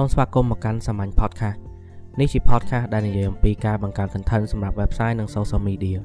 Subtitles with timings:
[0.00, 1.58] សូមស្វាគមន៍មកកាន់សាមញ្ញ podcast
[2.20, 5.98] នេះជា podcast ដែលនិយាយអំពីការបង្កើត content សម្រាប់ website និង social media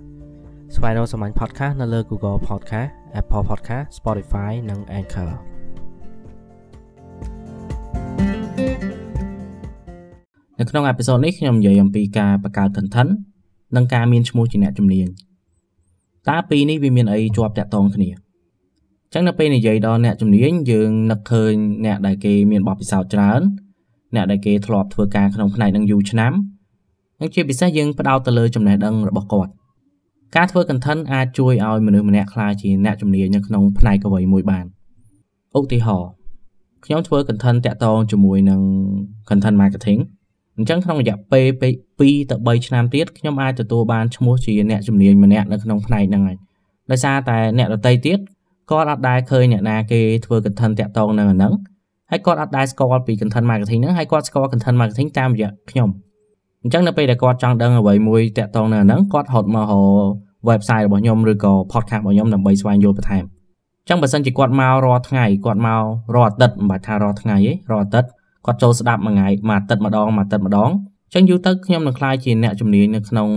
[0.75, 2.89] ស្វែងរកសាមញ្ញ podcast នៅលើ Google Podcast
[3.19, 5.31] Apple Podcast Spotify និង Anchor
[10.59, 13.11] នៅក្នុងអេពីសូតនេះខ្ញុំនិយាយអំពីការបង្កើត content
[13.75, 15.07] និងការមានឈ្មោះជាអ្នកជំនាញ
[16.29, 18.09] តើពីរនេះវាមានអីជាប់តាក់ទងគ្នា
[19.13, 21.53] ចឹងនៅពេលនិយាយដល់អ្នកជំនាញយើងនឹកឃើញ
[21.85, 23.43] អ្នកដែលគេមានបទពិសោធន៍ច្រើន
[24.15, 26.33] អ្នកដែលគេធ្លាប់ធ្វើការក្នុងផ្នែកនឹងយូរឆ្នាំ
[27.19, 29.51] និងជាពិសេសយើងផ្ដោតទៅលើចំណេះដឹងរបស់គាត់
[30.35, 34.65] ការធ្វើ content អាចជួយឲ្យមនុស្សម្នាក់ក្លាយជាអ្នកជំនាញនៅក្នុងផ្នែកអ្វីមួយបាន
[35.57, 36.11] ឧទាហរណ៍
[36.85, 38.61] ខ្ញុំធ្វើ content តាក់ទងជាមួយនឹង
[39.29, 39.99] content marketing
[40.57, 41.61] អញ្ចឹងក្នុងរយៈពេល2
[42.29, 46.37] ទៅ3ឆ្នាំទៀតខ្ញុំអាចទទួលបានឈ្មោះជាអ្នកជំនាញម្នាក់នៅក្នុងផ្នែកហ្នឹងហើយ
[46.91, 48.19] ដោយសារតែអ្នកដតីទៀត
[48.71, 51.53] គាត់អត់ដែលឃើញអ្នកណាគេធ្វើ content តាក់ទងនឹងអាហ្នឹង
[52.11, 55.89] ហើយគាត់អត់ដែលស្គាល់ពី content marketing ហ្នឹងហើយគាត់ស្គាល់ content marketing តាមរយៈខ្ញុំ
[56.63, 59.75] អញ្ចឹងនៅពេលដែលគាត់ចង់ដឹងអ្វីមួយតាក់ទងនឹងអាហ្នឹងគាត់ហត់មករ
[60.05, 63.23] ក website របស់ខ្ញុំឬក៏ podcast របស់ខ្ញុំដើម្បីស្វែងយល់បន្ថែម
[63.81, 65.81] អញ្ចឹងបើសិនជាគាត់មករាល់ថ្ងៃគាត់មក
[66.15, 68.09] រាល់អាទិត្យមិនបាច់ថារាល់ថ្ងៃទេរាល់អាទិត្យ
[68.45, 73.27] គាត់ចូលស្ដាប់មួយថ្ងៃមួយអាទិត្យម្ដងមួយអាទិត្យម្ដងអញ្ចឹងយូរទៅខ្ញុំនឹងក្លាយជាអ្នកជំនាញនៅក្នុង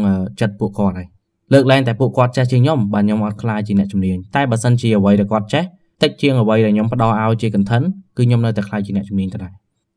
[0.40, 1.08] ចិត្តពួកគាត់ហើយ
[1.52, 5.64] លើកលែងតែពួកគាត់ចេះជាងខ្ញុំបាទខ្ញុំអត់ខ្លាចជាអ្នកជំនាញតែបើសិនជាអ្វីដែលគាត់ចេះ
[6.02, 9.52] តិចជាងអ្វីដែលខ្ញុំផ្ដល់ឲ្យជា content គឺខ្ញុំនៅតែខ្លាចជាអ្នកជំនាញទៅដែរ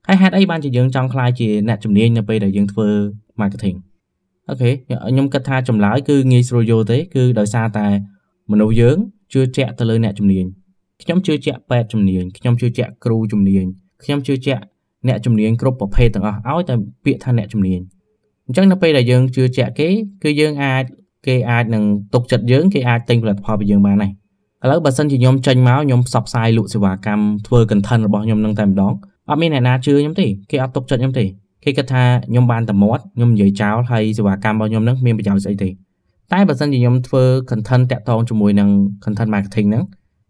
[0.07, 2.88] ហើយហេតុអីបានជាយើងចង់ខ្លាចជាអ្នកជំនាញនៅពេលដែលយើងធ្វើ
[3.39, 3.77] marketing
[4.49, 4.69] អូខេ
[5.09, 7.88] ខ្ញុំគិតថាចម្លើយគឺងាយស្រួលយល់ទេគឺដោយសារតែ
[8.52, 8.97] មនុស្សយើង
[9.33, 10.45] ជឿជាក់ទៅលើអ្នកជំនាញ
[11.02, 13.66] ខ្ញុំជឿជាក់ពេទ្យជំនាញខ្ញុំជឿជាក់គ្រូជំនាញ
[14.03, 14.63] ខ្ញុំជឿជាក់
[15.07, 16.73] អ្នកជំនាញគ្រប់ប្រភេទទាំងអស់ឲ្យតែ
[17.05, 17.79] ពាក្យថាអ្នកជំនាញ
[18.45, 19.89] អញ្ចឹងនៅពេលដែលយើងជឿជាក់គេ
[20.23, 20.83] គឺយើងអាច
[21.27, 24.11] គេអាចនឹងទុកចិត្តយើងគេអាចទិញផលិតផលពីយើងបានដែរ
[24.64, 28.94] ឥឡូវបើសិនជាខ្ញុំចេញមកខ្ញុំផ្សព្វផ្សាយលក់សេវាកម្មធ្វើ content របស់ខ្ញុំនឹងតែម្ដង
[29.30, 31.26] អត់មានអ្នកណាជឿខ្ញុំទេគេអត់ទុកចិត្តខ្ញុំទេ
[31.64, 35.69] គេគិតថាខ្ញុំបានតែមាត់ខ្ញុំនិយាយចោលហើយសេវាកម្មរបស់ខ្ញុំនឹងមានប្រយោជន៍ស្អីទេ
[36.34, 38.69] តែបើសិនជាខ្ញុំធ្វើ content តាក់ទងជាមួយនឹង
[39.03, 39.84] content marketing ហ្នឹង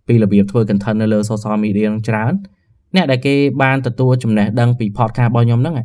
[0.08, 2.34] ពីរបៀបធ្វើ content នៅលើ social media នឹងច្រើន
[2.96, 5.76] អ្នកដែលគេបានទទួលចំណេះដឹងពី podcast របស់ខ្ញុំហ្នឹង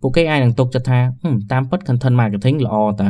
[0.00, 0.98] ពួកគេអាចនឹងទុកចិត្តថា
[1.52, 3.08] តាមពិត content marketing ល្អតា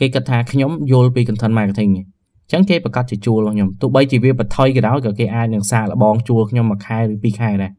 [0.00, 7.72] គេគិតថាខ្ញុំយល់ពី content marketing អញ្ចឹងគេប្រកាសជាជួលរបស់ខ្ញុំទោះបីជាវាបន្ថយក៏ដោយក៏គេអាចនឹងសាកល្បងជួលខ្ញុំមួយខែឬពីរខែដែរ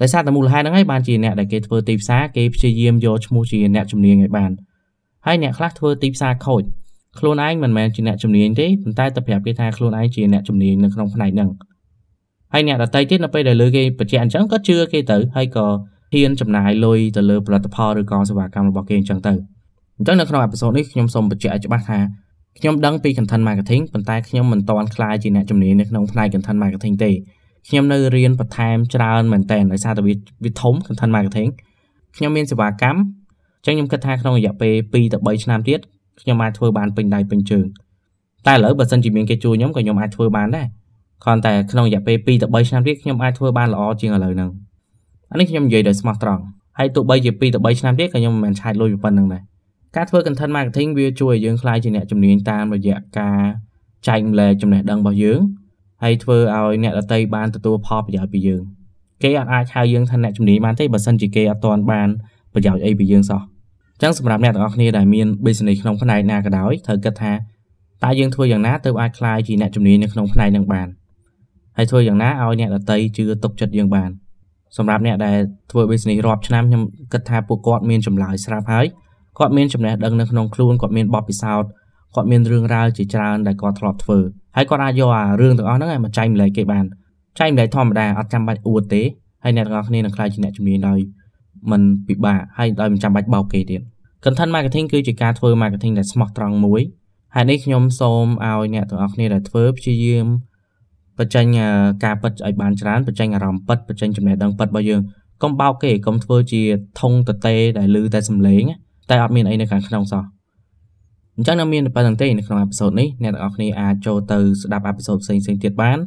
[0.00, 4.50] ដោយសារតែមូលហេតុហ្នឹងហើយបានជាអ្នកដែលគេធ្វើទីផ្សារគេព្យាយាមយកឈ្មោះជាអ្នកជំនាញឲ្យបាន
[5.26, 6.62] ហើយអ្នកខ្លះធ្វើទីផ្សារខូច
[7.18, 11.50] ខ្លួនឯងមិនមែនជាអ្នកជំនាញទេប៉ុន្តែតែប្រាប់គេថាខ្លួនឯងជាអ្នកជំនាញនៅក្នុងផ្នែកហ្នឹង
[12.52, 15.66] ហើយអ្នកដតីទៀតនៅពេលដែលលើគេបញ្ជាក់អញ្ចឹងក៏ជឿគេទៅហើយក៏
[16.12, 19.32] ហ៊ានចំណាយលុយទៅលើផលិតផលឬក៏សេវាកម្មរបស់គេអញ្ចឹងទៅ
[19.98, 21.98] អញ្ចឹងនៅក្នុងអេពីសូតនេះខ្ញុំសូមបញ្ជាក់ឲ្យច្បាស់ថា
[22.58, 27.10] ខ្ញុំដឹងពី content marketing ប៉ុន្តែខ្ញុំមិនទាន់ខ្លាយជាអ្នកជំនាញនៅក្នុងផ្នែក content marketing ទេ
[27.68, 30.02] ខ្ញុំនៅរៀនបន្ថែមច្រើនមែនតើដោយសារតែ
[30.44, 31.50] វាធំ content marketing
[32.16, 35.80] ខ្ញុំមានសេវាកម្មអញ្ចឹងខ្ញុំគិតថាក្នុងរយៈពេល2ទៅ3ឆ្នាំទៀត
[36.20, 37.66] ខ្ញុំអាចធ្វើបានពេញដៃពេញជើង
[38.46, 40.66] តែឥឡូវបើសិនជាមានគេជួយខ្ញុំក៏ខ្ញុំអាចធ្វើបានដែរ
[41.24, 44.50] គ្រាន់តែក្នុងរយៈពេល2ទៅ3ឆ្នាំទៀតខ្ញុំអាចធ្វើបានល្អជាងឥឡូវហ្នឹង
[45.30, 46.42] អានេះខ្ញុំនិយាយដោយស្មោះត្រង់
[46.78, 49.42] ហើយទោះបីជា2ទៅ3ឆ្នាំទៀតក៏ខ្ញុំមិនមែនឆាយលុយប៉ុណ្្នឹងដែរ
[49.96, 53.40] ការធ្វើ content marketing វាជួយឲ្យយើងក្លាយជាអ្នកជំនាញតាមរយៈការ
[54.08, 55.40] ចែកម្លែកចំណេះដឹងរបស់យើង
[56.02, 58.62] ហើយធ្វើឲ្យអ្នកដទៃបានទទួលផលប្រយោជន៍ពីយើង
[59.22, 62.08] គេអត់អាចហៅយើងថាអ្នកជំនាញបានទេបើសិនជាគេអត់ទាន់បាន
[62.54, 67.32] ប្រយោជន៍អីពីយើងសោះអញ្ចឹងសម្រាប់អ្នកទាំងអស់គ្នាដែលមាន business ក្នុងផ្នែកណាក៏ដោយត្រូវគិតថា
[68.04, 70.88] តើយើងធ្វើយ៉ាងណាទើបអាចក្លាយជាអ្នកជំនាញនៅក្នុងផ្នែកនឹងបាន
[71.76, 74.10] ហើយធ្វើយ៉ាងណាឲ្យអ្នកដទៃជឿទុកចិត្តយើងបាន
[74.76, 75.36] សម្រាប់អ្នកដែល
[75.70, 78.86] ធ្វើ business រាប់ឆ្នាំខ្ញុំគិតថាពួកគាត់មានចម្លើយស្រាប់ហើយ
[79.38, 81.70] គាត់មានចំណេះដឹងនៅក្នុងខ្លួនគាត់មានបទពិសោធន៍
[82.14, 84.18] គាត់មានរឿងរ៉ាវជាច្រើនដែលគាត់ធ្លាប់ធ្វើ
[84.56, 86.84] ហើយគាត់អាចយកអារឿងទាំងអស់ហ្នឹងឲ្យមកចែកម្លែកគេបាន
[87.38, 89.02] ចែកម្លែកធម្មតាអត់ចាំបាច់អួតទេ
[89.44, 90.98] ហើយអ្នកទាំងអស់គ្នានឹងក្លាយជាអ្នកជំនាញដោយ
[91.70, 93.80] មិនពិបាកហើយដោយមិនចាំបាច់បោកគេទៀត
[94.24, 96.80] content marketing គឺជាការធ្វើ marketing ដែលស្មោះត្រង់មួយ
[97.34, 100.26] ហើយនេះខ្ញុំសូមឲ្យអ្នកទាំងអស់គ្នាដែលធ្វើព្យាយាម
[101.18, 101.46] បញ្ចេញ
[102.04, 105.00] ការពិតឲ្យបានច្រើនបញ្ចេញអារម្មណ៍ពិតបញ្ចេញចំណេះដឹងពិតរបស់យើង
[105.42, 106.62] កុំបោកគេកុំធ្វើជា
[107.00, 108.62] ធុងតេដែលឮតែសំឡេង
[109.10, 110.24] តែអត់មានអីនៅខាងក្នុងសោះ
[111.36, 115.98] អញ្ចឹងនៅមានប៉ុណ្្នឹងទេនៅក្នុងអេពីសូតនេះអ្នកទាំងអស់គ្នាអាចចូលទៅស្ដាប់អេពីសូតផ្សេងៗទៀតបាន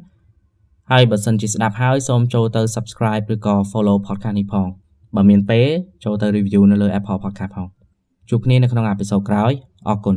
[0.91, 4.67] ហើយបើសិនជាស្ដាប់ហើយសូមចូលទៅ subscribe ឬក៏ follow podcast នេះផង
[5.15, 5.67] បើមានពេល
[6.03, 7.67] ចូលទៅ review នៅលើ Apple Podcast ផង
[8.29, 9.51] ជួបគ្នានៅក្នុងអេពីសូតក្រោយ
[9.89, 10.15] អរគុណ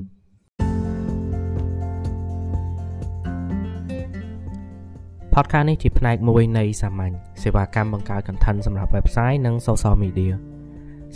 [5.34, 10.34] podcast នេះជាផ្នែកមួយនៃសាមញ្ញសេវាកម្មបង្កើត content សម្រាប់ website និង social media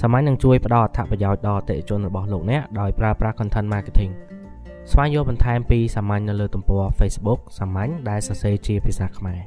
[0.01, 4.13] សាមញ្ញនឹងជួយផ្ដល់អត្ថប្រយោជន៍ដល់អតិថិជនរបស់លោកអ្នកដោយប្រើប្រាស់ content marketing
[4.93, 9.41] ស្វែងយល់បន្ថែមពីសាមញ្ញនៅលើទំព័រ Facebook សាមញ្ញដែលសរសេរជាភាសាខ្មែរ